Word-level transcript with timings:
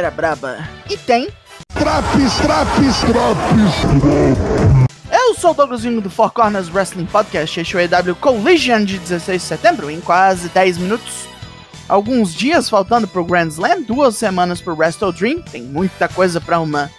banheira 0.00 0.10
braba. 0.10 0.68
E 0.88 0.96
tem. 0.96 1.28
Traps, 1.74 2.34
traps, 2.38 3.00
traps. 3.00 3.74
Eu 5.12 5.34
sou 5.34 5.50
o 5.50 5.54
Douglasinho 5.54 6.00
do 6.00 6.08
Four 6.08 6.30
Corners 6.30 6.72
Wrestling 6.72 7.06
Podcast, 7.06 7.60
este 7.60 7.76
é 7.76 7.78
o 7.78 7.82
EW 7.82 8.16
Collision 8.16 8.84
de 8.84 8.98
16 8.98 9.42
de 9.42 9.46
setembro, 9.48 9.90
em 9.90 10.00
quase 10.00 10.48
10 10.48 10.78
minutos. 10.78 11.28
Alguns 11.88 12.32
dias 12.32 12.70
faltando 12.70 13.06
pro 13.06 13.24
Grand 13.24 13.48
Slam, 13.48 13.82
duas 13.82 14.16
semanas 14.16 14.60
pro 14.60 14.74
Wrestle 14.74 15.12
Dream, 15.12 15.42
tem 15.42 15.62
muita 15.62 16.08
coisa 16.08 16.40
pra 16.40 16.56
arrumar. 16.56 16.90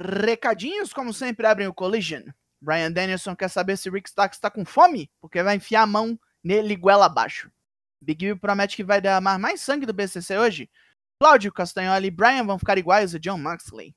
Recadinhos, 0.00 0.92
como 0.92 1.12
sempre, 1.12 1.46
abrem 1.46 1.66
o 1.66 1.74
Collision. 1.74 2.22
Brian 2.60 2.92
Danielson 2.92 3.34
quer 3.34 3.48
saber 3.48 3.76
se 3.76 3.90
Rick 3.90 4.08
Starks 4.08 4.36
está 4.36 4.48
com 4.48 4.64
fome, 4.64 5.10
porque 5.20 5.42
vai 5.42 5.56
enfiar 5.56 5.82
a 5.82 5.86
mão 5.86 6.18
nele 6.42 6.76
goela 6.76 7.06
abaixo. 7.06 7.50
Big 8.00 8.24
Bill 8.24 8.38
promete 8.38 8.76
que 8.76 8.84
vai 8.84 9.00
derramar 9.00 9.38
mais 9.38 9.60
sangue 9.60 9.86
do 9.86 9.92
BCC 9.92 10.38
hoje. 10.38 10.70
Cláudio 11.20 11.52
Castagnoli 11.52 12.06
e 12.06 12.10
Brian 12.12 12.44
vão 12.44 12.58
ficar 12.58 12.78
iguais 12.78 13.12
a 13.12 13.18
John 13.18 13.38
Moxley. 13.38 13.94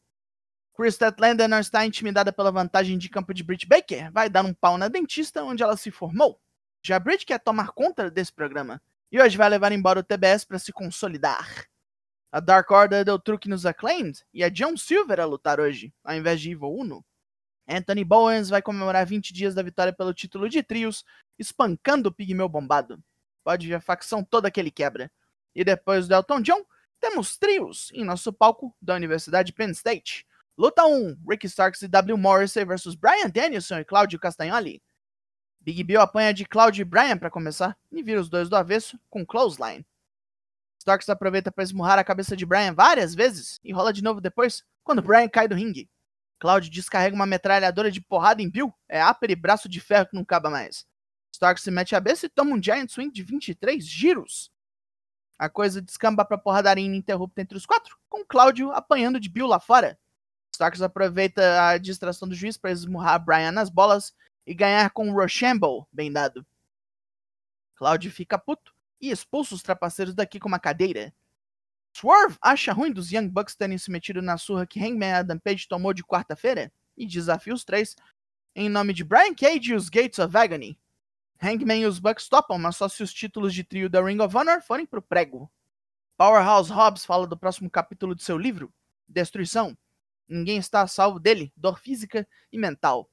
Chris 0.76 0.96
Statlander 0.96 1.48
não 1.48 1.60
está 1.60 1.86
intimidada 1.86 2.34
pela 2.34 2.52
vantagem 2.52 2.98
de 2.98 3.10
campo 3.10 3.34
de 3.34 3.44
Britt 3.44 3.68
Baker, 3.68 4.12
vai 4.12 4.28
dar 4.28 4.44
um 4.44 4.54
pau 4.54 4.78
na 4.78 4.88
dentista 4.88 5.44
onde 5.44 5.62
ela 5.62 5.78
se 5.78 5.92
formou. 5.92 6.40
Já 6.84 6.98
Britt 6.98 7.26
quer 7.26 7.40
tomar 7.40 7.74
conta 7.74 8.10
desse 8.10 8.34
programa 8.34 8.82
e 9.12 9.22
hoje 9.22 9.38
vai 9.38 9.50
levar 9.50 9.72
embora 9.72 10.00
o 10.00 10.04
TBS 10.04 10.46
para 10.46 10.58
se 10.58 10.72
consolidar. 10.72 11.68
A 12.32 12.40
Dark 12.40 12.72
Order 12.72 13.04
deu 13.04 13.20
truque 13.20 13.50
nos 13.50 13.66
Acclaimed 13.66 14.24
e 14.34 14.42
é 14.42 14.50
John 14.50 14.78
Silver 14.78 15.20
a 15.20 15.26
lutar 15.26 15.60
hoje, 15.60 15.94
ao 16.02 16.16
invés 16.16 16.40
de 16.40 16.52
Evil 16.52 16.74
Uno. 16.74 17.06
Anthony 17.68 18.06
Bowens 18.06 18.48
vai 18.48 18.62
comemorar 18.62 19.06
20 19.06 19.34
dias 19.34 19.54
da 19.54 19.62
vitória 19.62 19.92
pelo 19.92 20.14
título 20.14 20.48
de 20.48 20.64
trios, 20.64 21.04
espancando 21.38 22.08
o 22.08 22.12
Pigmeu 22.12 22.48
bombado. 22.48 23.04
Pode 23.44 23.68
ver 23.68 23.76
a 23.76 23.82
facção 23.82 24.24
toda 24.24 24.50
que 24.50 24.62
ele 24.62 24.72
quebra. 24.72 25.12
E 25.54 25.66
depois 25.66 26.08
do 26.08 26.14
Elton 26.14 26.42
John, 26.42 26.66
temos 27.02 27.38
trios 27.38 27.92
em 27.94 28.06
nosso 28.06 28.32
palco 28.32 28.74
da 28.82 28.96
Universidade 28.96 29.52
Penn 29.52 29.72
State. 29.72 30.26
Luta 30.58 30.86
1, 30.86 31.18
Ricky 31.28 31.48
Starks 31.48 31.82
e 31.82 31.88
W. 31.90 32.18
Morrissey 32.18 32.64
versus 32.64 32.96
Brian 32.96 33.30
Danielson 33.30 33.80
e 33.80 33.86
Claudio 33.86 34.18
Castagnoli. 34.18 34.82
Big 35.60 35.84
Bill 35.84 36.00
apanha 36.00 36.34
de 36.34 36.46
Claudio 36.46 36.84
e 36.84 36.86
Brian 36.86 37.18
para 37.18 37.30
começar 37.30 37.78
e 37.92 38.02
vira 38.02 38.22
os 38.22 38.30
dois 38.30 38.48
do 38.48 38.56
avesso 38.56 38.98
com 39.10 39.26
clothesline. 39.26 39.86
Starks 40.82 41.10
aproveita 41.10 41.52
para 41.52 41.64
esmurrar 41.64 42.00
a 42.00 42.04
cabeça 42.04 42.36
de 42.36 42.44
Brian 42.44 42.74
várias 42.74 43.14
vezes 43.14 43.60
e 43.64 43.72
rola 43.72 43.94
de 43.94 44.02
novo 44.02 44.20
depois, 44.20 44.64
quando 44.84 45.00
Brian 45.00 45.30
cai 45.30 45.48
do 45.48 45.54
ringue. 45.54 45.88
Cloud 46.40 46.68
descarrega 46.72 47.16
uma 47.16 47.28
metralhadora 47.28 47.92
de 47.92 48.02
porrada 48.02 48.42
em 48.42 48.50
Bill, 48.50 48.74
é 48.90 49.06
upper 49.06 49.30
e 49.30 49.36
braço 49.36 49.70
de 49.70 49.80
ferro 49.80 50.08
que 50.08 50.16
não 50.16 50.24
acaba 50.24 50.50
mais. 50.50 50.88
Starks 51.32 51.64
se 51.64 51.70
mete 51.70 51.94
a 51.94 52.00
cabeça 52.00 52.26
e 52.26 52.30
toma 52.30 52.56
um 52.56 52.62
Giant 52.62 52.90
Swing 52.90 53.12
de 53.14 53.22
23 53.22 53.86
giros. 53.86 54.52
A 55.38 55.48
coisa 55.48 55.84
descamba 55.84 56.26
pra 56.26 56.36
porradaria 56.36 56.84
ininterrupta 56.84 57.42
entre 57.42 57.56
os 57.56 57.66
quatro, 57.68 57.96
com 58.10 58.26
Cláudio 58.26 58.72
apanhando 58.72 59.20
de 59.20 59.30
Bill 59.30 59.46
lá 59.46 59.60
fora. 59.60 60.00
Starks 60.52 60.82
aproveita 60.82 61.70
a 61.70 61.78
distração 61.78 62.28
do 62.28 62.34
juiz 62.34 62.58
para 62.58 62.72
esmurrar 62.72 63.24
Brian 63.24 63.52
nas 63.52 63.70
bolas 63.70 64.16
e 64.48 64.56
ganhar 64.56 64.90
com 64.90 65.08
um 65.08 65.14
Rochambeau 65.14 65.88
bem 65.94 66.12
dado. 66.12 66.44
Cláudio 67.76 68.12
fica 68.12 68.40
puto 68.40 68.74
e 69.02 69.10
expulsa 69.10 69.56
os 69.56 69.64
trapaceiros 69.64 70.14
daqui 70.14 70.40
com 70.40 70.48
uma 70.48 70.60
cadeira. 70.60 71.14
Swerve 71.94 72.38
acha 72.42 72.72
ruim 72.72 72.92
dos 72.92 73.12
Young 73.12 73.28
Bucks 73.28 73.56
terem 73.56 73.78
se 73.78 73.92
metido 73.92 74.22
na 74.22 74.38
surra 74.38 74.66
que 74.66 74.80
Hangman 74.80 75.14
Adam 75.14 75.40
Page 75.40 75.68
tomou 75.68 75.94
de 75.94 76.04
quarta-feira 76.04 76.72
e 76.96 77.06
desafia 77.06 77.54
os 77.54 77.66
três 77.66 77.96
em 78.56 78.70
nome 78.70 78.94
de 78.94 79.04
Brian 79.04 79.34
Cage 79.34 79.72
e 79.72 79.76
os 79.76 79.90
Gates 79.90 80.20
of 80.20 80.36
Agony. 80.36 80.78
Hangman 81.42 81.82
e 81.82 81.86
os 81.86 82.00
Bucks 82.00 82.28
topam, 82.28 82.58
mas 82.58 82.76
só 82.76 82.88
se 82.88 83.02
os 83.02 83.14
títulos 83.14 83.54
de 83.54 83.64
trio 83.64 83.90
da 83.90 84.04
Ring 84.04 84.20
of 84.22 84.36
Honor 84.36 84.62
forem 84.62 84.86
pro 84.86 85.02
prego. 85.02 85.50
Powerhouse 86.18 86.72
Hobbs 86.72 87.06
fala 87.06 87.26
do 87.26 87.38
próximo 87.38 87.70
capítulo 87.70 88.14
de 88.14 88.24
seu 88.24 88.38
livro, 88.38 88.72
Destruição. 89.08 89.76
Ninguém 90.28 90.58
está 90.58 90.82
a 90.82 90.88
salvo 90.88 91.20
dele, 91.20 91.52
dor 91.58 91.80
física 91.80 92.28
e 92.52 92.58
mental. 92.58 93.10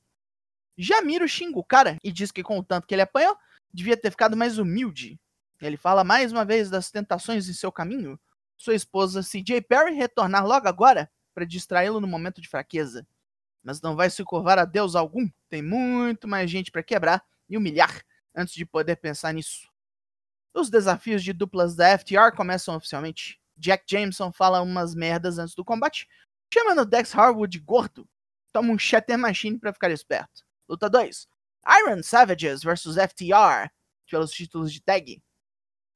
Jamiro 0.77 1.27
xinga 1.27 1.59
o 1.59 1.65
cara 1.65 1.97
e 2.05 2.13
diz 2.13 2.31
que 2.31 2.43
com 2.43 2.59
o 2.59 2.65
tanto 2.65 2.87
que 2.87 2.95
ele 2.95 3.03
apanhou, 3.03 3.37
devia 3.73 3.97
ter 3.97 4.11
ficado 4.11 4.37
mais 4.37 4.59
humilde. 4.59 5.19
Ele 5.61 5.77
fala 5.77 6.05
mais 6.05 6.33
uma 6.33 6.45
vez 6.45 6.71
das 6.71 6.91
tentações 6.91 7.49
em 7.49 7.53
seu 7.53 7.73
caminho. 7.73 8.19
Sua 8.57 8.75
esposa 8.75 9.23
CJ 9.23 9.63
Perry 9.63 9.95
retornar 9.95 10.47
logo 10.47 10.69
agora 10.69 11.11
para 11.35 11.45
distraí-lo 11.45 12.01
no 12.01 12.07
momento 12.07 12.41
de 12.41 12.49
fraqueza. 12.49 13.07
Mas 13.63 13.81
não 13.81 13.97
vai 13.97 14.11
se 14.11 14.23
curvar 14.25 14.59
a 14.59 14.65
Deus 14.65 14.95
algum. 14.95 15.29
Tem 15.49 15.63
muito 15.63 16.29
mais 16.29 16.51
gente 16.51 16.71
para 16.71 16.83
quebrar 16.83 17.25
e 17.49 17.57
humilhar 17.57 18.03
antes 18.35 18.55
de 18.55 18.65
poder 18.65 18.97
pensar 18.97 19.33
nisso. 19.33 19.69
Os 20.55 20.71
desafios 20.71 21.23
de 21.23 21.33
duplas 21.33 21.75
da 21.77 21.97
FTR 21.99 22.35
começam 22.37 22.75
oficialmente. 22.77 23.41
Jack 23.57 23.85
Jameson 23.89 24.33
fala 24.33 24.63
umas 24.63 24.95
merdas 24.95 25.39
antes 25.39 25.55
do 25.55 25.65
combate, 25.65 26.09
chamando 26.53 26.85
Dex 26.85 27.15
Harwood 27.15 27.51
de 27.51 27.65
gordo. 27.65 28.09
Toma 28.53 28.73
um 28.73 28.79
Shatter 28.79 29.19
Machine 29.19 29.59
para 29.59 29.73
ficar 29.73 29.91
esperto. 29.91 30.45
Luta 30.69 30.89
2. 30.89 31.29
Iron 31.81 32.03
Savages 32.03 32.63
vs 32.63 32.97
FTR 32.97 33.71
pelos 34.11 34.31
títulos 34.31 34.73
de 34.73 34.81
tag. 34.81 35.23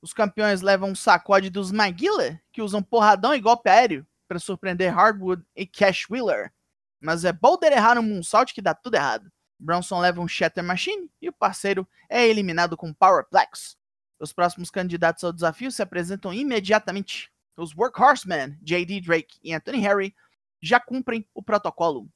Os 0.03 0.13
campeões 0.13 0.63
levam 0.63 0.91
um 0.91 0.95
sacode 0.97 1.49
dos 1.49 1.71
Maguila, 1.71 2.41
que 2.53 2.61
usam 2.61 2.83
porradão 2.83 3.33
e 3.33 3.41
golpe 3.41 3.71
aéreo 3.71 4.05
para 4.27 4.41
surpreender 4.41 4.93
Hardwood 4.93 5.45
e 5.55 5.65
Cash 5.65 6.11
Wheeler. 6.11 6.53
Mas 7.01 7.25
é 7.25 7.33
Boulder 7.33 7.73
errar 7.73 7.97
um 7.97 8.03
moonsault 8.03 8.53
que 8.53 8.61
dá 8.61 8.75
tudo 8.75 8.97
errado. 8.97 9.31
Bronson 9.61 10.01
leva 10.01 10.21
um 10.21 10.27
Shatter 10.27 10.65
Machine 10.65 11.09
e 11.21 11.29
o 11.29 11.33
parceiro 11.33 11.89
é 12.09 12.27
eliminado 12.27 12.77
com 12.77 12.93
Powerplex. 12.93 13.77
Os 14.19 14.33
próximos 14.33 14.71
candidatos 14.71 15.23
ao 15.23 15.33
desafio 15.33 15.71
se 15.71 15.83
apresentam 15.83 16.35
imediatamente. 16.35 17.31
Os 17.57 17.73
Workhorsemen, 17.73 18.59
J.D. 18.61 19.03
Drake 19.03 19.39
e 19.41 19.55
Anthony 19.55 19.79
Harry, 19.79 20.17
já 20.61 20.81
cumprem 20.81 21.29
o 21.33 21.43
protocolo. 21.43 22.09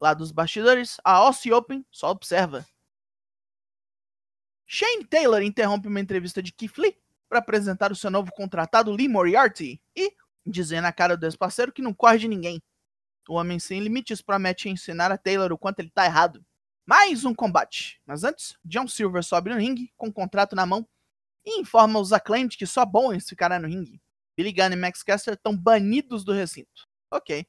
Lá 0.00 0.14
dos 0.14 0.32
bastidores, 0.32 0.96
a 1.04 1.12
Aussie 1.12 1.52
Open 1.52 1.84
só 1.90 2.10
observa. 2.10 2.66
Shane 4.66 5.04
Taylor 5.04 5.42
interrompe 5.42 5.88
uma 5.88 6.00
entrevista 6.00 6.42
de 6.42 6.52
Keith 6.52 6.78
Lee 6.78 7.03
para 7.28 7.38
apresentar 7.38 7.90
o 7.90 7.96
seu 7.96 8.10
novo 8.10 8.30
contratado 8.32 8.92
Lee 8.92 9.08
Moriarty 9.08 9.80
e 9.96 10.12
dizer 10.46 10.80
na 10.80 10.92
cara 10.92 11.16
do 11.16 11.26
ex-parceiro 11.26 11.72
que 11.72 11.82
não 11.82 11.94
corre 11.94 12.18
de 12.18 12.28
ninguém. 12.28 12.62
O 13.28 13.34
Homem 13.34 13.58
Sem 13.58 13.80
Limites 13.80 14.20
promete 14.20 14.68
ensinar 14.68 15.10
a 15.10 15.18
Taylor 15.18 15.52
o 15.52 15.58
quanto 15.58 15.80
ele 15.80 15.90
tá 15.90 16.04
errado. 16.04 16.44
Mais 16.86 17.24
um 17.24 17.34
combate, 17.34 18.00
mas 18.04 18.24
antes, 18.24 18.58
John 18.62 18.86
Silver 18.86 19.22
sobe 19.22 19.50
no 19.50 19.56
ringue 19.56 19.90
com 19.96 20.08
o 20.08 20.12
contrato 20.12 20.54
na 20.54 20.66
mão 20.66 20.86
e 21.44 21.60
informa 21.60 21.98
os 21.98 22.12
Acclaimed 22.12 22.56
que 22.56 22.66
só 22.66 22.84
Bowens 22.84 23.28
ficará 23.28 23.58
no 23.58 23.68
ringue. 23.68 24.00
Billy 24.36 24.52
Gunn 24.52 24.72
e 24.72 24.76
Max 24.76 25.02
Caster 25.02 25.34
estão 25.34 25.56
banidos 25.56 26.24
do 26.24 26.32
recinto. 26.32 26.86
Ok. 27.10 27.46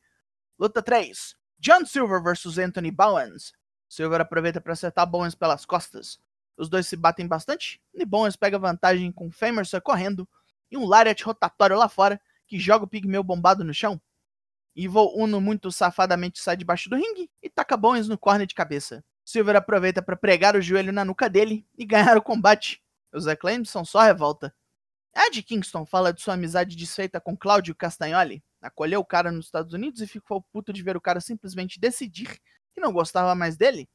Luta 0.58 0.82
3. 0.82 1.36
John 1.60 1.86
Silver 1.86 2.22
vs 2.22 2.58
Anthony 2.58 2.92
Bowens. 2.92 3.52
Silver 3.90 4.22
aproveita 4.22 4.62
para 4.62 4.74
acertar 4.74 5.06
Bowens 5.06 5.36
pelas 5.36 5.66
costas. 5.66 6.20
Os 6.58 6.70
dois 6.70 6.88
se 6.88 6.96
batem 6.96 7.28
bastante, 7.28 7.82
Bowens 8.08 8.36
pega 8.36 8.58
vantagem 8.58 9.12
com 9.12 9.32
Famerson 9.32 9.82
correndo 9.82 10.28
e 10.72 10.78
um 10.78 10.86
Lariat 10.86 11.24
rotatório 11.24 11.78
lá 11.78 11.90
fora 11.90 12.20
que 12.48 12.60
joga 12.60 12.86
o 12.86 12.88
pigmeu 12.88 13.24
bombado 13.24 13.64
no 13.64 13.74
chão. 13.74 14.00
Evil 14.76 15.12
Uno 15.16 15.40
muito 15.40 15.72
safadamente 15.72 16.40
sai 16.40 16.58
debaixo 16.58 16.90
do 16.90 16.96
ringue 16.96 17.30
e 17.42 17.50
taca 17.50 17.78
Bowens 17.78 18.08
no 18.08 18.18
corner 18.18 18.46
de 18.46 18.54
cabeça. 18.54 19.04
Silver 19.24 19.56
aproveita 19.56 20.02
para 20.02 20.16
pregar 20.16 20.56
o 20.56 20.62
joelho 20.62 20.92
na 20.92 21.04
nuca 21.04 21.30
dele 21.30 21.66
e 21.78 21.86
ganhar 21.86 22.18
o 22.18 22.22
combate. 22.22 22.84
Os 23.12 23.28
Acclaimed 23.28 23.68
são 23.68 23.84
só 23.84 24.02
revolta. 24.02 24.54
Ed 25.16 25.42
Kingston 25.42 25.86
fala 25.86 26.12
de 26.12 26.22
sua 26.22 26.34
amizade 26.34 26.76
desfeita 26.76 27.22
com 27.22 27.38
Claudio 27.38 27.74
Castagnoli. 27.74 28.44
Acolheu 28.62 29.00
o 29.00 29.06
cara 29.06 29.32
nos 29.32 29.46
Estados 29.46 29.74
Unidos 29.74 30.02
e 30.02 30.08
ficou 30.08 30.42
puto 30.42 30.74
de 30.74 30.84
ver 30.84 30.98
o 30.98 31.02
cara 31.02 31.22
simplesmente 31.22 31.80
decidir 31.80 32.40
que 32.74 32.82
não 32.82 32.92
gostava 32.92 33.34
mais 33.34 33.56
dele. 33.56 33.90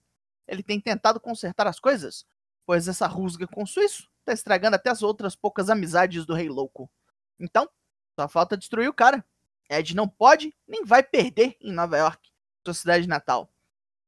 Ele 0.48 0.62
tem 0.62 0.80
tentado 0.80 1.20
consertar 1.20 1.66
as 1.66 1.78
coisas, 1.78 2.24
pois 2.70 2.86
essa 2.86 3.08
rusga 3.08 3.48
com 3.48 3.64
o 3.64 3.66
suíço 3.66 4.08
tá 4.24 4.32
estragando 4.32 4.76
até 4.76 4.90
as 4.90 5.02
outras 5.02 5.34
poucas 5.34 5.68
amizades 5.68 6.24
do 6.24 6.34
Rei 6.34 6.48
Louco. 6.48 6.88
Então, 7.36 7.68
só 8.14 8.28
falta 8.28 8.56
destruir 8.56 8.88
o 8.88 8.94
cara. 8.94 9.26
Ed 9.68 9.92
não 9.96 10.08
pode 10.08 10.56
nem 10.68 10.84
vai 10.84 11.02
perder 11.02 11.56
em 11.60 11.72
Nova 11.72 11.98
York, 11.98 12.30
sua 12.64 12.72
cidade 12.72 13.08
natal. 13.08 13.52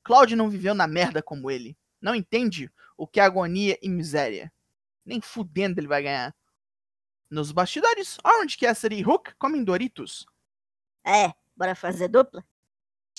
Claude 0.04 0.36
não 0.36 0.48
viveu 0.48 0.74
na 0.74 0.86
merda 0.86 1.20
como 1.20 1.50
ele. 1.50 1.76
Não 2.00 2.14
entende 2.14 2.72
o 2.96 3.04
que 3.04 3.18
é 3.18 3.24
agonia 3.24 3.76
e 3.82 3.88
miséria. 3.88 4.52
Nem 5.04 5.20
fudendo 5.20 5.80
ele 5.80 5.88
vai 5.88 6.04
ganhar. 6.04 6.32
Nos 7.28 7.50
bastidores, 7.50 8.16
Orange 8.24 8.56
Cassidy 8.56 8.94
e 8.94 9.04
Hook 9.04 9.34
comem 9.40 9.64
Doritos. 9.64 10.24
É, 11.04 11.34
bora 11.56 11.74
fazer 11.74 12.06
dupla? 12.06 12.44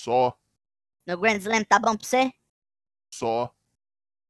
Só, 0.00 0.38
No 1.06 1.18
Grand 1.18 1.36
Slam 1.36 1.64
tá 1.64 1.78
bom 1.78 1.94
pra 1.94 2.06
você? 2.06 2.32
só. 3.10 3.54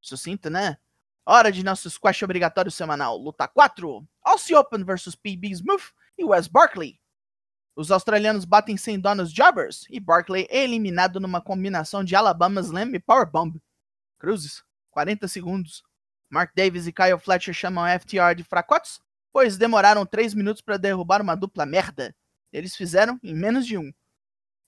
Sucinto, 0.00 0.50
né? 0.50 0.76
Hora 1.26 1.50
de 1.50 1.64
nosso 1.64 1.88
squash 1.88 2.22
obrigatório 2.22 2.70
semanal. 2.70 3.16
Luta 3.16 3.48
4. 3.48 4.06
Aussie 4.22 4.54
Open 4.54 4.84
vs 4.84 5.14
PB 5.14 5.52
Smooth 5.52 5.84
e 6.18 6.24
Wes 6.24 6.46
Barkley. 6.46 7.00
Os 7.74 7.90
australianos 7.90 8.44
batem 8.44 8.76
sem 8.76 9.00
dó 9.00 9.14
nos 9.14 9.32
Jobbers 9.32 9.86
e 9.88 9.98
Barkley 9.98 10.46
é 10.50 10.62
eliminado 10.62 11.18
numa 11.18 11.40
combinação 11.40 12.04
de 12.04 12.14
Alabama 12.14 12.60
Slam 12.60 12.94
e 12.94 13.00
Powerbomb. 13.00 13.58
Cruzes, 14.18 14.62
40 14.90 15.26
segundos. 15.26 15.82
Mark 16.28 16.52
Davis 16.54 16.86
e 16.86 16.92
Kyle 16.92 17.18
Fletcher 17.18 17.54
chamam 17.54 17.86
FTR 17.98 18.34
de 18.36 18.44
fracotes, 18.44 19.00
pois 19.32 19.56
demoraram 19.56 20.04
3 20.04 20.34
minutos 20.34 20.60
para 20.60 20.76
derrubar 20.76 21.22
uma 21.22 21.34
dupla 21.34 21.64
merda. 21.64 22.14
Eles 22.52 22.76
fizeram 22.76 23.18
em 23.22 23.34
menos 23.34 23.66
de 23.66 23.78
um. 23.78 23.90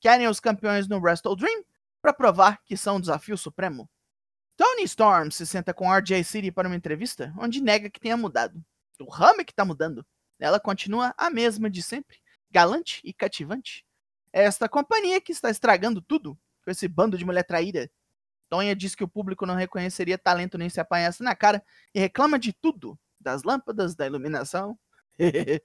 Querem 0.00 0.26
os 0.26 0.40
campeões 0.40 0.88
no 0.88 0.98
Wrestle 0.98 1.36
Dream 1.36 1.62
para 2.00 2.14
provar 2.14 2.62
que 2.64 2.78
são 2.78 2.96
um 2.96 3.00
desafio 3.00 3.36
supremo. 3.36 3.88
Tony 4.56 4.84
Storm 4.84 5.30
se 5.30 5.46
senta 5.46 5.74
com 5.74 5.92
RJ 5.92 6.24
City 6.24 6.50
para 6.50 6.66
uma 6.66 6.76
entrevista, 6.76 7.32
onde 7.38 7.60
nega 7.60 7.90
que 7.90 8.00
tenha 8.00 8.16
mudado. 8.16 8.64
O 9.00 9.10
Rame 9.10 9.44
que 9.44 9.54
tá 9.54 9.64
mudando. 9.64 10.04
Ela 10.38 10.58
continua 10.58 11.14
a 11.16 11.30
mesma 11.30 11.68
de 11.68 11.82
sempre, 11.82 12.18
galante 12.50 13.00
e 13.04 13.12
cativante. 13.12 13.84
É 14.32 14.44
esta 14.44 14.68
companhia 14.68 15.20
que 15.20 15.32
está 15.32 15.50
estragando 15.50 16.00
tudo, 16.00 16.38
com 16.64 16.70
esse 16.70 16.88
bando 16.88 17.18
de 17.18 17.24
mulher 17.24 17.44
traíra. 17.44 17.90
Tonha 18.48 18.74
diz 18.74 18.94
que 18.94 19.04
o 19.04 19.08
público 19.08 19.44
não 19.44 19.54
reconheceria 19.54 20.16
talento 20.16 20.56
nem 20.56 20.68
se 20.68 20.80
apanhasse 20.80 21.22
na 21.22 21.34
cara 21.34 21.62
e 21.94 22.00
reclama 22.00 22.38
de 22.38 22.52
tudo, 22.52 22.98
das 23.20 23.42
lâmpadas, 23.42 23.94
da 23.94 24.06
iluminação. 24.06 24.78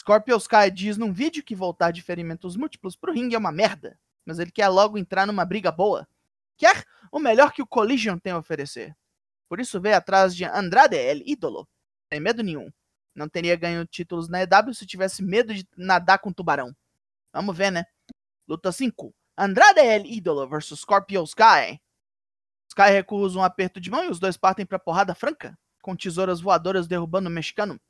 Scorpio 0.00 0.36
Sky 0.36 0.70
diz 0.72 0.96
num 0.96 1.12
vídeo 1.12 1.42
que 1.42 1.54
voltar 1.54 1.90
de 1.90 2.02
ferimentos 2.02 2.56
múltiplos 2.56 2.96
pro 2.96 3.12
ringue 3.12 3.34
é 3.34 3.38
uma 3.38 3.52
merda, 3.52 3.98
mas 4.24 4.38
ele 4.38 4.50
quer 4.50 4.68
logo 4.68 4.98
entrar 4.98 5.26
numa 5.26 5.44
briga 5.44 5.70
boa. 5.72 6.06
Quer 6.60 6.84
o 7.10 7.18
melhor 7.18 7.52
que 7.52 7.62
o 7.62 7.66
Collision 7.66 8.18
tem 8.18 8.34
a 8.34 8.38
oferecer. 8.38 8.94
Por 9.48 9.58
isso 9.58 9.80
veio 9.80 9.96
atrás 9.96 10.36
de 10.36 10.44
Andrade 10.44 10.94
El 10.94 11.22
Ídolo, 11.24 11.66
sem 12.12 12.20
medo 12.20 12.42
nenhum. 12.42 12.70
Não 13.14 13.30
teria 13.30 13.56
ganho 13.56 13.86
títulos 13.86 14.28
na 14.28 14.42
EW 14.42 14.74
se 14.74 14.84
tivesse 14.84 15.22
medo 15.22 15.54
de 15.54 15.66
nadar 15.74 16.18
com 16.18 16.30
tubarão. 16.30 16.76
Vamos 17.32 17.56
ver, 17.56 17.72
né? 17.72 17.86
Luta 18.46 18.70
5. 18.70 19.10
Andrade 19.38 19.80
El 19.80 20.04
Ídolo 20.04 20.46
versus 20.46 20.80
Scorpio 20.80 21.24
Sky. 21.24 21.80
Sky 22.68 22.90
recusa 22.90 23.38
um 23.38 23.42
aperto 23.42 23.80
de 23.80 23.90
mão 23.90 24.04
e 24.04 24.10
os 24.10 24.20
dois 24.20 24.36
partem 24.36 24.66
pra 24.66 24.78
porrada 24.78 25.14
franca, 25.14 25.58
com 25.80 25.96
tesouras 25.96 26.42
voadoras 26.42 26.86
derrubando 26.86 27.30
o 27.30 27.32
mexicano. 27.32 27.80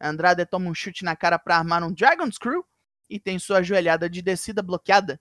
Andrade 0.00 0.46
toma 0.46 0.70
um 0.70 0.74
chute 0.74 1.02
na 1.02 1.16
cara 1.16 1.36
para 1.36 1.56
armar 1.56 1.82
um 1.82 1.92
Dragon 1.92 2.30
Screw 2.30 2.64
e 3.10 3.18
tem 3.18 3.40
sua 3.40 3.60
joelhada 3.60 4.08
de 4.08 4.22
descida 4.22 4.62
bloqueada. 4.62 5.20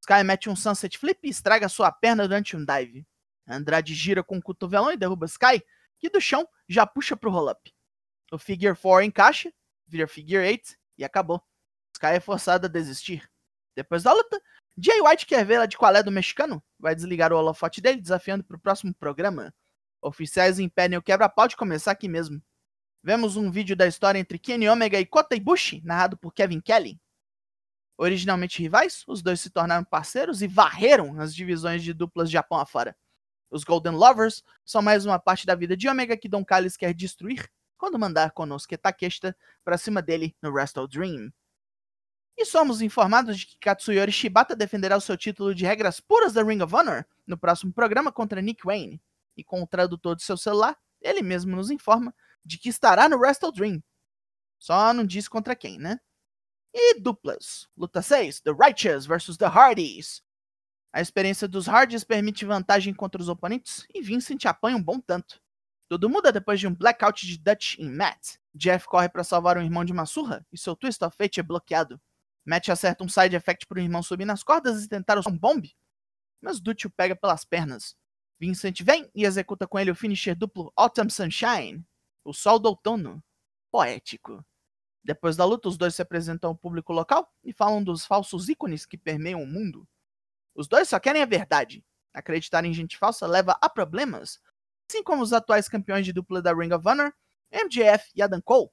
Sky 0.00 0.24
mete 0.24 0.48
um 0.48 0.56
Sunset 0.56 0.98
Flip 0.98 1.18
e 1.22 1.30
estraga 1.30 1.68
sua 1.68 1.92
perna 1.92 2.26
durante 2.26 2.56
um 2.56 2.64
dive. 2.64 3.06
Andrade 3.46 3.94
gira 3.94 4.22
com 4.22 4.38
o 4.38 4.42
cotovelão 4.42 4.92
e 4.92 4.96
derruba 4.96 5.26
Sky, 5.26 5.62
que 5.98 6.08
do 6.08 6.20
chão 6.20 6.48
já 6.68 6.86
puxa 6.86 7.16
pro 7.16 7.30
roll-up. 7.30 7.72
O 8.32 8.38
Figure 8.38 8.76
4 8.76 9.02
encaixa, 9.02 9.52
vira 9.86 10.06
Figure 10.06 10.38
8 10.46 10.76
e 10.98 11.04
acabou. 11.04 11.42
Sky 11.94 12.14
é 12.14 12.20
forçado 12.20 12.66
a 12.66 12.70
desistir. 12.70 13.28
Depois 13.76 14.02
da 14.02 14.12
luta, 14.12 14.40
Jay 14.78 15.00
White 15.00 15.26
quer 15.26 15.44
ver 15.44 15.60
a 15.60 15.66
de 15.66 15.76
qual 15.76 15.94
é 15.94 16.02
do 16.02 16.10
mexicano, 16.10 16.62
vai 16.78 16.94
desligar 16.94 17.32
o 17.32 17.36
holofote 17.36 17.80
dele, 17.80 18.00
desafiando 18.00 18.44
para 18.44 18.56
o 18.56 18.60
próximo 18.60 18.94
programa. 18.94 19.52
Oficiais 20.00 20.58
impedem 20.58 20.98
o 20.98 21.02
quebra-pau 21.02 21.46
de 21.46 21.56
começar 21.56 21.90
aqui 21.90 22.08
mesmo. 22.08 22.42
Vemos 23.02 23.36
um 23.36 23.50
vídeo 23.50 23.76
da 23.76 23.86
história 23.86 24.18
entre 24.18 24.38
Kenny 24.38 24.68
Omega 24.68 24.98
e 24.98 25.06
Kota 25.06 25.34
Ibushi, 25.34 25.82
narrado 25.84 26.16
por 26.16 26.32
Kevin 26.32 26.60
Kelly. 26.60 27.00
Originalmente 28.02 28.62
rivais, 28.62 29.04
os 29.06 29.20
dois 29.20 29.42
se 29.42 29.50
tornaram 29.50 29.84
parceiros 29.84 30.40
e 30.40 30.46
varreram 30.46 31.20
as 31.20 31.34
divisões 31.34 31.82
de 31.82 31.92
duplas 31.92 32.30
Japão 32.30 32.58
afora. 32.58 32.96
Os 33.50 33.62
Golden 33.62 33.92
Lovers 33.92 34.42
são 34.64 34.80
mais 34.80 35.04
uma 35.04 35.18
parte 35.18 35.44
da 35.44 35.54
vida 35.54 35.76
de 35.76 35.86
Omega 35.86 36.16
que 36.16 36.26
Don 36.26 36.42
Callis 36.42 36.78
quer 36.78 36.94
destruir 36.94 37.46
quando 37.76 37.98
mandar 37.98 38.30
Konosuke 38.30 38.78
Takeshita 38.78 39.36
para 39.62 39.76
cima 39.76 40.00
dele 40.00 40.34
no 40.40 40.50
Wrestle 40.50 40.88
Dream. 40.88 41.30
E 42.38 42.46
somos 42.46 42.80
informados 42.80 43.38
de 43.38 43.48
que 43.48 43.58
Katsuyori 43.58 44.10
Shibata 44.10 44.56
defenderá 44.56 44.96
o 44.96 45.00
seu 45.02 45.14
título 45.14 45.54
de 45.54 45.66
regras 45.66 46.00
puras 46.00 46.32
da 46.32 46.42
Ring 46.42 46.62
of 46.62 46.74
Honor 46.74 47.04
no 47.26 47.36
próximo 47.36 47.70
programa 47.70 48.10
contra 48.10 48.40
Nick 48.40 48.64
Wayne. 48.64 48.98
E 49.36 49.44
com 49.44 49.62
o 49.62 49.66
tradutor 49.66 50.16
de 50.16 50.22
seu 50.22 50.38
celular, 50.38 50.74
ele 51.02 51.20
mesmo 51.20 51.54
nos 51.54 51.70
informa 51.70 52.14
de 52.42 52.56
que 52.56 52.70
estará 52.70 53.10
no 53.10 53.18
Wrestle 53.18 53.52
Dream. 53.52 53.82
Só 54.58 54.90
não 54.94 55.04
diz 55.04 55.28
contra 55.28 55.54
quem, 55.54 55.78
né? 55.78 56.00
E 56.72 57.00
duplas. 57.00 57.68
Luta 57.76 58.00
6, 58.00 58.40
The 58.40 58.52
Righteous 58.52 59.06
vs 59.06 59.36
The 59.36 59.46
Hardys. 59.46 60.22
A 60.92 61.00
experiência 61.00 61.46
dos 61.46 61.66
Hardys 61.66 62.04
permite 62.04 62.44
vantagem 62.44 62.92
contra 62.92 63.20
os 63.20 63.28
oponentes 63.28 63.86
e 63.94 64.02
Vincent 64.02 64.44
apanha 64.46 64.76
um 64.76 64.82
bom 64.82 65.00
tanto. 65.00 65.40
Tudo 65.88 66.08
muda 66.08 66.32
depois 66.32 66.58
de 66.60 66.66
um 66.66 66.74
blackout 66.74 67.26
de 67.26 67.38
Dutch 67.38 67.78
em 67.78 67.90
Matt. 67.90 68.36
Jeff 68.54 68.86
corre 68.86 69.08
para 69.08 69.24
salvar 69.24 69.56
o 69.56 69.62
irmão 69.62 69.84
de 69.84 69.92
uma 69.92 70.06
surra 70.06 70.46
e 70.52 70.58
seu 70.58 70.74
Twist 70.76 71.04
of 71.04 71.16
Fate 71.16 71.40
é 71.40 71.42
bloqueado. 71.42 72.00
Matt 72.44 72.68
acerta 72.68 73.04
um 73.04 73.08
side 73.08 73.36
effect 73.36 73.66
para 73.66 73.78
o 73.78 73.82
irmão 73.82 74.02
subir 74.02 74.24
nas 74.24 74.42
cordas 74.42 74.84
e 74.84 74.88
tentar 74.88 75.18
um 75.18 75.36
bomb, 75.36 75.68
mas 76.40 76.60
Dutch 76.60 76.86
o 76.86 76.90
pega 76.90 77.14
pelas 77.14 77.44
pernas. 77.44 77.96
Vincent 78.38 78.80
vem 78.82 79.10
e 79.14 79.24
executa 79.24 79.66
com 79.66 79.78
ele 79.78 79.90
o 79.90 79.94
finisher 79.94 80.34
duplo 80.34 80.72
Autumn 80.74 81.10
Sunshine, 81.10 81.84
o 82.24 82.32
sol 82.32 82.58
do 82.58 82.68
outono. 82.68 83.22
Poético. 83.70 84.44
Depois 85.02 85.36
da 85.36 85.44
luta, 85.44 85.68
os 85.68 85.76
dois 85.76 85.94
se 85.94 86.02
apresentam 86.02 86.50
ao 86.50 86.56
público 86.56 86.92
local 86.92 87.32
e 87.42 87.52
falam 87.52 87.82
dos 87.82 88.04
falsos 88.04 88.48
ícones 88.48 88.84
que 88.84 88.98
permeiam 88.98 89.42
o 89.42 89.46
mundo. 89.46 89.88
Os 90.54 90.68
dois 90.68 90.88
só 90.88 91.00
querem 91.00 91.22
a 91.22 91.26
verdade. 91.26 91.84
Acreditar 92.12 92.64
em 92.64 92.74
gente 92.74 92.98
falsa 92.98 93.26
leva 93.26 93.56
a 93.60 93.68
problemas, 93.68 94.40
assim 94.90 95.02
como 95.02 95.22
os 95.22 95.32
atuais 95.32 95.68
campeões 95.68 96.04
de 96.04 96.12
dupla 96.12 96.42
da 96.42 96.52
Ring 96.52 96.72
of 96.72 96.86
Honor, 96.86 97.12
MJF 97.52 98.10
e 98.14 98.22
Adam 98.22 98.40
Cole. 98.40 98.68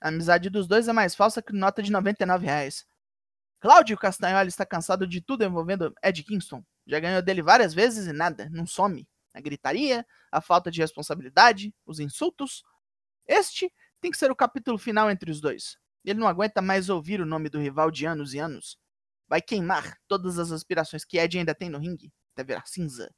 A 0.00 0.08
amizade 0.08 0.50
dos 0.50 0.66
dois 0.66 0.88
é 0.88 0.92
mais 0.92 1.14
falsa 1.14 1.40
que 1.40 1.52
nota 1.52 1.82
de 1.82 1.92
99 1.92 2.44
reais. 2.44 2.84
Cláudio 3.60 3.96
Castanholi 3.96 4.48
está 4.48 4.66
cansado 4.66 5.06
de 5.06 5.20
tudo 5.20 5.44
envolvendo 5.44 5.94
Ed 6.02 6.24
Kingston. 6.24 6.64
Já 6.84 6.98
ganhou 6.98 7.22
dele 7.22 7.40
várias 7.40 7.72
vezes 7.72 8.08
e 8.08 8.12
nada, 8.12 8.50
não 8.50 8.66
some. 8.66 9.08
A 9.32 9.40
gritaria, 9.40 10.04
a 10.32 10.40
falta 10.40 10.70
de 10.70 10.80
responsabilidade, 10.80 11.72
os 11.86 12.00
insultos. 12.00 12.64
Este 13.24 13.72
tem 14.02 14.10
que 14.10 14.18
ser 14.18 14.30
o 14.32 14.36
capítulo 14.36 14.76
final 14.76 15.08
entre 15.08 15.30
os 15.30 15.40
dois. 15.40 15.78
Ele 16.04 16.18
não 16.18 16.26
aguenta 16.26 16.60
mais 16.60 16.90
ouvir 16.90 17.20
o 17.20 17.26
nome 17.26 17.48
do 17.48 17.60
rival 17.60 17.88
de 17.88 18.04
anos 18.04 18.34
e 18.34 18.38
anos. 18.38 18.76
Vai 19.28 19.40
queimar 19.40 19.96
todas 20.08 20.40
as 20.40 20.50
aspirações 20.50 21.04
que 21.04 21.18
Ed 21.18 21.38
ainda 21.38 21.54
tem 21.54 21.70
no 21.70 21.78
ringue, 21.78 22.12
até 22.34 22.42
virar 22.42 22.66
cinza. 22.66 23.14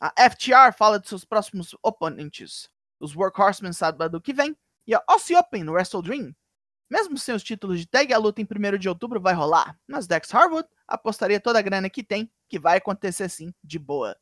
A 0.00 0.30
FTR 0.30 0.72
fala 0.76 1.00
de 1.00 1.08
seus 1.08 1.24
próximos 1.24 1.76
oponentes. 1.82 2.70
Os 3.00 3.14
Workhorsemen 3.14 3.72
sábado 3.72 4.20
que 4.20 4.32
vem 4.32 4.56
e 4.86 4.94
a 4.94 5.02
Aussie 5.08 5.36
Open 5.36 5.64
no 5.64 5.72
Wrestle 5.72 6.02
Dream. 6.02 6.34
Mesmo 6.88 7.18
sem 7.18 7.34
os 7.34 7.42
títulos 7.42 7.80
de 7.80 7.86
tag, 7.86 8.12
a 8.14 8.18
luta 8.18 8.40
em 8.40 8.44
1 8.44 8.78
de 8.78 8.88
outubro 8.88 9.20
vai 9.20 9.34
rolar, 9.34 9.76
mas 9.86 10.06
Dex 10.06 10.32
Harwood 10.32 10.68
apostaria 10.86 11.40
toda 11.40 11.58
a 11.58 11.62
grana 11.62 11.90
que 11.90 12.04
tem 12.04 12.30
que 12.48 12.58
vai 12.58 12.76
acontecer 12.76 13.28
sim, 13.28 13.52
de 13.64 13.78
boa. 13.78 14.16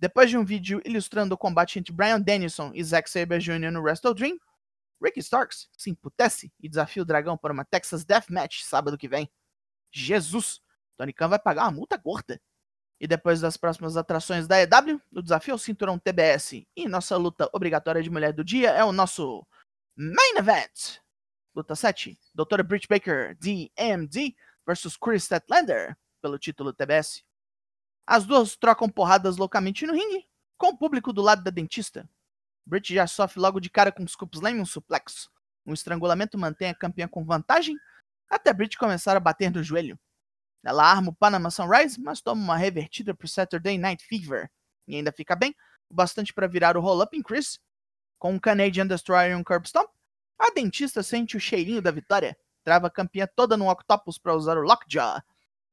Depois 0.00 0.30
de 0.30 0.36
um 0.36 0.44
vídeo 0.44 0.80
ilustrando 0.84 1.34
o 1.34 1.38
combate 1.38 1.78
entre 1.78 1.92
Brian 1.92 2.20
Danielson 2.20 2.72
e 2.74 2.82
Zack 2.82 3.08
Sabre 3.08 3.38
Jr. 3.38 3.70
no 3.70 3.80
Wrestle 3.80 4.14
Dream, 4.14 4.38
Ricky 5.02 5.20
Starks 5.20 5.68
se 5.76 5.90
emputece 5.90 6.52
e 6.60 6.68
desafia 6.68 7.02
o 7.02 7.06
dragão 7.06 7.36
para 7.36 7.52
uma 7.52 7.64
Texas 7.64 8.04
Deathmatch 8.04 8.62
sábado 8.62 8.98
que 8.98 9.08
vem. 9.08 9.30
Jesus! 9.90 10.60
Tony 10.96 11.12
Khan 11.12 11.28
vai 11.28 11.38
pagar 11.38 11.64
uma 11.64 11.72
multa 11.72 11.96
gorda. 11.96 12.40
E 13.00 13.06
depois 13.06 13.40
das 13.40 13.56
próximas 13.56 13.96
atrações 13.96 14.48
da 14.48 14.60
EW, 14.60 15.00
o 15.12 15.22
desafio 15.22 15.54
ao 15.54 15.58
cinturão 15.58 15.98
TBS 15.98 16.66
e 16.76 16.88
nossa 16.88 17.16
luta 17.16 17.48
obrigatória 17.52 18.02
de 18.02 18.10
mulher 18.10 18.32
do 18.32 18.42
dia 18.42 18.70
é 18.70 18.82
o 18.82 18.92
nosso 18.92 19.46
Main 19.96 20.36
Event. 20.36 20.98
Luta 21.54 21.76
7, 21.76 22.18
Dra. 22.34 22.62
Britt 22.64 22.88
Baker, 22.88 23.36
DMD 23.36 24.34
versus 24.66 24.96
Chris 24.96 25.24
Statlander 25.24 25.96
pelo 26.20 26.38
título 26.38 26.72
TBS. 26.72 27.24
As 28.06 28.24
duas 28.24 28.56
trocam 28.56 28.88
porradas 28.88 29.36
loucamente 29.36 29.86
no 29.86 29.92
ringue, 29.92 30.26
com 30.56 30.68
o 30.68 30.76
público 30.76 31.12
do 31.12 31.22
lado 31.22 31.42
da 31.42 31.50
dentista. 31.50 32.08
Britt 32.68 32.94
já 32.94 33.06
sofre 33.06 33.40
logo 33.40 33.60
de 33.60 33.70
cara 33.70 33.90
com 33.90 34.06
scoop 34.06 34.36
slam 34.36 34.58
e 34.58 34.60
um 34.60 34.66
suplex. 34.66 35.30
Um 35.64 35.72
estrangulamento 35.72 36.36
mantém 36.36 36.68
a 36.68 36.74
campeã 36.74 37.08
com 37.08 37.24
vantagem, 37.24 37.74
até 38.28 38.52
Britt 38.52 38.76
começar 38.76 39.16
a 39.16 39.20
bater 39.20 39.50
no 39.50 39.62
joelho. 39.62 39.98
Ela 40.62 40.84
arma 40.84 41.08
o 41.08 41.14
Panama 41.14 41.50
Sunrise, 41.50 41.98
mas 41.98 42.20
toma 42.20 42.42
uma 42.42 42.56
revertida 42.58 43.14
pro 43.14 43.26
Saturday 43.26 43.78
Night 43.78 44.04
Fever. 44.04 44.50
E 44.86 44.96
ainda 44.96 45.10
fica 45.10 45.34
bem, 45.34 45.54
o 45.88 45.94
bastante 45.94 46.34
para 46.34 46.46
virar 46.46 46.76
o 46.76 46.80
roll-up 46.80 47.16
em 47.16 47.22
Chris. 47.22 47.58
Com 48.18 48.34
um 48.34 48.38
Canadian 48.38 48.86
Destroyer 48.86 49.32
e 49.32 49.34
um 49.34 49.42
Curb 49.42 49.66
Stomp, 49.66 49.88
a 50.38 50.50
dentista 50.50 51.02
sente 51.02 51.38
o 51.38 51.40
cheirinho 51.40 51.80
da 51.80 51.90
vitória, 51.90 52.36
trava 52.62 52.88
a 52.88 52.90
campeã 52.90 53.26
toda 53.34 53.56
no 53.56 53.70
Octopus 53.70 54.18
para 54.18 54.34
usar 54.34 54.58
o 54.58 54.62
Lockjaw. 54.62 55.22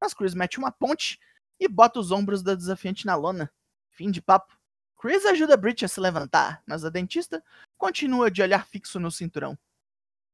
Mas 0.00 0.14
Chris 0.14 0.32
mete 0.32 0.58
uma 0.58 0.72
ponte 0.72 1.18
e 1.60 1.68
bota 1.68 2.00
os 2.00 2.10
ombros 2.10 2.42
da 2.42 2.54
desafiante 2.54 3.04
na 3.04 3.14
lona. 3.14 3.52
Fim 3.90 4.10
de 4.10 4.22
papo. 4.22 4.56
Chris 5.06 5.24
ajuda 5.24 5.56
Brit 5.56 5.84
a 5.84 5.88
se 5.88 6.00
levantar, 6.00 6.60
mas 6.66 6.84
a 6.84 6.90
dentista 6.90 7.40
continua 7.78 8.28
de 8.28 8.42
olhar 8.42 8.66
fixo 8.66 8.98
no 8.98 9.08
cinturão. 9.08 9.56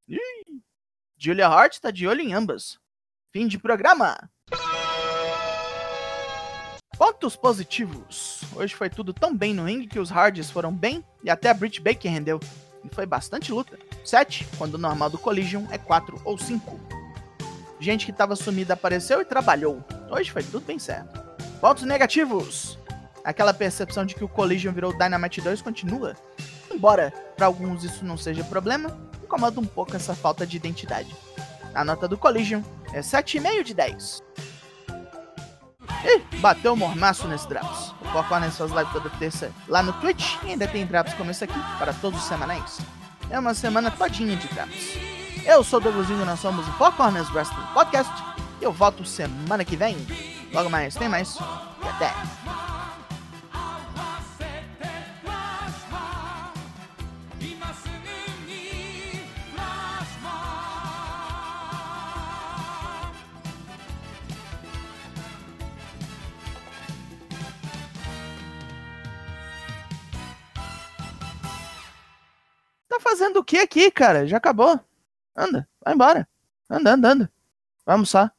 Ih, 0.08 0.62
Julia 1.14 1.46
Hart 1.46 1.74
está 1.74 1.90
de 1.90 2.08
olho 2.08 2.22
em 2.22 2.32
ambas. 2.32 2.78
Fim 3.30 3.46
de 3.46 3.58
programa. 3.58 4.30
Pontos 6.96 7.36
positivos. 7.36 8.40
Hoje 8.56 8.74
foi 8.74 8.88
tudo 8.88 9.12
tão 9.12 9.36
bem 9.36 9.52
no 9.52 9.66
ringue 9.66 9.88
que 9.88 9.98
os 9.98 10.08
Hardys 10.08 10.50
foram 10.50 10.74
bem 10.74 11.04
e 11.22 11.28
até 11.28 11.50
a 11.50 11.54
Britt 11.54 11.78
Baker 11.78 12.10
rendeu. 12.10 12.40
E 12.82 12.94
foi 12.94 13.04
bastante 13.04 13.52
luta. 13.52 13.78
7, 14.06 14.46
quando 14.56 14.76
o 14.76 14.78
normal 14.78 15.10
do 15.10 15.18
Collision 15.18 15.66
é 15.70 15.76
4 15.76 16.18
ou 16.24 16.38
5. 16.38 16.80
Gente 17.78 18.06
que 18.06 18.12
tava 18.12 18.34
sumida 18.34 18.72
apareceu 18.72 19.20
e 19.20 19.24
trabalhou. 19.26 19.84
Hoje 20.10 20.30
foi 20.30 20.42
tudo 20.42 20.60
bem 20.60 20.78
certo. 20.78 21.20
Pontos 21.60 21.82
negativos. 21.82 22.78
Aquela 23.24 23.54
percepção 23.54 24.04
de 24.04 24.14
que 24.14 24.24
o 24.24 24.28
Collision 24.28 24.72
virou 24.72 24.96
Dynamite 24.96 25.40
2 25.40 25.62
continua. 25.62 26.16
Embora 26.70 27.12
para 27.36 27.46
alguns 27.46 27.84
isso 27.84 28.04
não 28.04 28.16
seja 28.16 28.42
problema, 28.44 28.96
incomoda 29.22 29.60
um 29.60 29.64
pouco 29.64 29.94
essa 29.94 30.14
falta 30.14 30.46
de 30.46 30.56
identidade. 30.56 31.14
A 31.74 31.84
nota 31.84 32.08
do 32.08 32.18
Collision 32.18 32.62
é 32.92 33.00
7,5 33.00 33.62
de 33.62 33.74
10. 33.74 34.22
Ih, 36.04 36.38
bateu 36.38 36.72
o 36.72 36.76
mormaço 36.76 37.28
nesse 37.28 37.48
Drops. 37.48 37.94
O 38.00 38.04
Four 38.12 38.24
Corners 38.28 38.56
faz 38.56 38.70
live 38.70 38.92
toda 38.92 39.10
terça 39.10 39.50
lá 39.68 39.82
no 39.82 39.92
Twitch 39.94 40.36
e 40.44 40.50
ainda 40.50 40.66
tem 40.66 40.84
Drops 40.84 41.14
como 41.14 41.30
esse 41.30 41.44
aqui 41.44 41.58
para 41.78 41.92
todos 41.92 42.20
os 42.20 42.26
semanais. 42.26 42.78
É 43.30 43.38
uma 43.38 43.54
semana 43.54 43.90
todinha 43.90 44.36
de 44.36 44.48
Drops. 44.48 44.98
Eu 45.44 45.62
sou 45.64 45.78
o 45.78 45.82
Douglasinho, 45.82 46.24
nós 46.24 46.40
somos 46.40 46.66
o 46.66 46.72
Four 46.72 46.92
Corners 46.92 47.30
Wrestling 47.30 47.66
Podcast 47.72 48.32
eu 48.62 48.72
volto 48.72 49.04
semana 49.04 49.64
que 49.64 49.76
vem. 49.76 49.96
Logo 50.52 50.70
mais, 50.70 50.94
tem 50.94 51.08
mais 51.08 51.36
e 51.36 51.88
até! 51.88 52.31
Fazendo 73.02 73.38
o 73.38 73.44
que 73.44 73.59
aqui, 73.59 73.90
cara? 73.90 74.26
Já 74.26 74.38
acabou. 74.38 74.80
Anda, 75.37 75.68
vai 75.85 75.94
embora. 75.94 76.28
Anda, 76.71 76.92
anda. 76.94 77.32
Vai 77.85 77.94
almoçar. 77.94 78.35